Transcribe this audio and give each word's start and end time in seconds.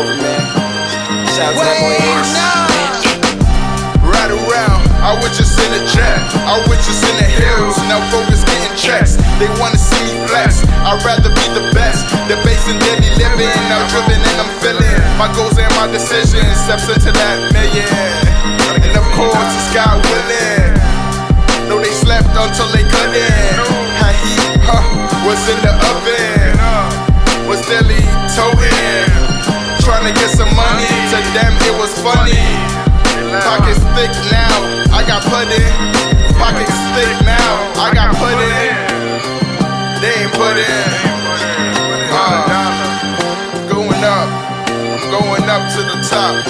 takeover, 0.00 0.16
man. 0.22 0.40
Shout 1.28 1.54
out 1.54 1.76
to 1.76 1.88
Ace. 2.00 2.34
Ride 4.00 4.32
around, 4.32 4.82
I 5.00 5.14
was 5.20 5.36
just 5.36 5.58
in 5.60 5.70
the 5.72 5.82
jet. 5.92 6.18
I 6.48 6.58
was 6.68 6.78
just 6.84 7.04
in 7.04 7.16
the 7.16 7.28
hills. 7.28 7.76
Now 7.88 8.00
focus 8.10 8.44
getting 8.44 8.76
checks. 8.76 9.16
They 9.38 9.48
wanna 9.60 9.78
see 9.78 10.00
me 10.04 10.26
flex. 10.26 10.64
I'd 10.84 11.00
rather 11.04 11.30
be 11.30 11.46
the 11.54 11.70
best. 11.72 12.08
The 12.28 12.36
base 12.44 12.66
in 12.68 12.78
daily 12.80 13.10
living. 13.16 13.52
Now 13.68 13.86
driven 13.88 14.20
and 14.20 14.38
I'm 14.40 14.52
feeling 14.60 15.00
my 15.18 15.28
goals 15.36 15.56
and 15.58 15.70
my 15.76 15.86
decisions. 15.86 16.56
Steps 16.64 16.88
into 16.88 17.12
that 17.12 17.36
million. 17.52 17.86
And 18.82 18.96
of 18.96 19.06
course, 19.14 19.36
it's 19.36 19.70
God 19.74 20.00
willing. 20.00 20.74
No, 21.68 21.78
they 21.78 21.92
slept 21.92 22.32
until 22.34 22.66
they 22.74 22.82
couldn't. 22.82 23.56
How 24.00 24.10
he, 24.10 24.34
huh, 24.66 24.82
was 25.28 25.40
in 25.48 25.58
the 25.62 25.72
oven. 25.92 26.39
Trying 30.00 30.14
to 30.14 30.20
get 30.20 30.32
some 30.32 30.48
money. 30.56 30.88
To 31.12 31.20
them, 31.36 31.52
it 31.60 31.76
was 31.76 31.92
funny. 32.00 32.40
Pockets 33.44 33.84
thick 33.92 34.08
now, 34.32 34.48
I 34.96 35.04
got 35.04 35.20
put 35.28 35.44
in. 35.44 35.76
Pockets 36.40 36.72
thick 36.96 37.12
now, 37.28 37.52
I 37.76 37.92
got 37.92 38.16
put 38.16 38.32
in. 38.32 38.72
They 40.00 40.24
ain't 40.24 40.32
put 40.32 40.56
in. 40.56 40.88
Uh, 42.16 42.48
going 43.68 44.00
up, 44.00 44.28
I'm 44.72 45.04
going 45.12 45.44
up 45.52 45.68
to 45.68 45.80
the 45.84 46.00
top. 46.08 46.48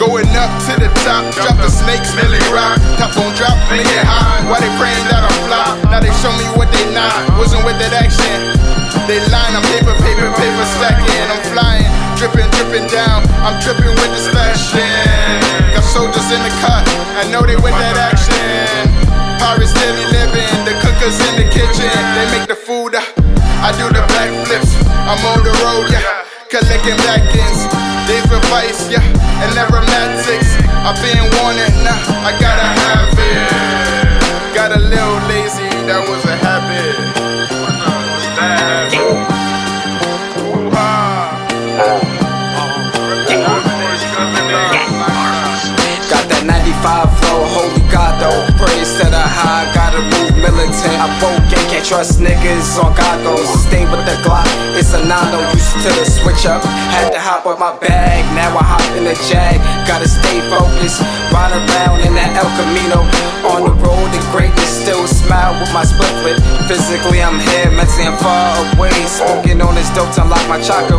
Going 0.00 0.32
up 0.40 0.52
to 0.68 0.72
the 0.80 0.88
top, 1.04 1.24
drop 1.36 1.56
the 1.60 1.68
snakes, 1.68 2.16
Millie 2.16 2.40
rock. 2.48 2.80
Top 2.96 3.12
on 3.20 3.28
drop, 3.36 3.56
make 3.68 3.84
it 3.84 4.04
high. 4.08 4.40
Why 4.48 4.60
they 4.60 4.72
praying 4.80 5.04
that 5.12 5.20
I 5.20 5.32
flop? 5.44 5.76
Now 5.92 6.00
they 6.00 6.12
show 6.24 6.32
me 6.32 6.48
what 6.56 6.72
they 6.72 6.84
not. 6.96 7.12
Wasn't 7.36 7.60
with 7.64 7.76
that 7.76 7.92
action. 7.92 8.56
They 9.04 9.22
line, 9.30 9.54
I'm 9.54 9.62
paper, 9.70 9.85
dripping, 12.76 12.92
down. 12.92 13.22
I'm 13.40 13.56
dripping 13.62 13.88
with 13.88 14.10
the 14.12 14.20
slashing. 14.20 14.80
Got 15.72 15.84
soldiers 15.84 16.28
in 16.28 16.40
the 16.44 16.52
cut, 16.60 16.84
I 17.16 17.24
know 17.32 17.42
they 17.42 17.56
with 17.56 17.72
that 17.72 17.96
action. 17.96 18.88
Pirates 19.40 19.72
daily 19.72 20.04
living, 20.12 20.52
the 20.64 20.76
cookers 20.84 21.16
in 21.16 21.40
the 21.40 21.48
kitchen. 21.48 21.88
They 21.88 22.26
make 22.36 22.48
the 22.48 22.56
food, 22.56 22.96
I 22.96 23.72
do 23.80 23.88
the 23.88 24.04
backflips. 24.12 24.76
I'm 25.08 25.20
on 25.24 25.40
the 25.44 25.54
road, 25.64 25.88
yeah. 25.88 26.24
Collecting 26.48 26.96
back 27.08 27.24
ends. 27.32 27.64
Days 28.04 28.24
for 28.28 28.40
vice, 28.52 28.90
yeah. 28.90 29.02
And 29.42 29.56
aromatics. 29.56 30.56
I've 30.84 31.00
been 31.02 31.18
wanting, 31.40 31.72
nah, 31.82 32.25
I 50.96 51.06
woke 51.20 51.44
and 51.44 51.64
can't 51.68 51.84
trust 51.84 52.18
niggas 52.20 52.80
on 52.80 52.96
goggles. 52.96 53.48
Stay 53.68 53.84
with 53.84 54.04
the 54.08 54.16
Glock, 54.24 54.48
it's 54.72 54.92
a 54.96 55.00
nano. 55.04 55.44
Used 55.52 55.76
to 55.84 55.90
the 55.92 56.04
switch 56.08 56.48
up, 56.48 56.64
had 56.92 57.12
to 57.12 57.20
hop 57.20 57.44
with 57.44 57.60
my 57.60 57.76
bag. 57.78 58.24
Now 58.32 58.56
I 58.56 58.64
hop 58.64 58.84
in 58.96 59.04
the 59.04 59.16
Jag, 59.28 59.60
gotta 59.84 60.08
stay 60.08 60.40
focused. 60.48 61.04
Ride 61.32 61.52
around 61.52 62.00
in 62.08 62.16
that 62.16 62.32
El 62.40 62.48
Camino. 62.56 63.04
On 63.46 63.62
the 63.62 63.74
road 63.78 64.08
to 64.10 64.20
greatness, 64.34 64.82
still 64.82 65.06
smile 65.06 65.54
with 65.60 65.70
my 65.72 65.84
split 65.84 66.10
flip. 66.24 66.40
Physically, 66.66 67.22
I'm 67.22 67.38
here, 67.38 67.70
mentally, 67.70 68.08
I'm 68.08 68.18
far 68.18 68.56
away. 68.74 68.96
Smoking 69.06 69.60
on 69.60 69.76
this 69.76 69.88
dope 69.94 70.10
to 70.16 70.22
unlock 70.24 70.42
my 70.48 70.58
chakra. 70.58 70.96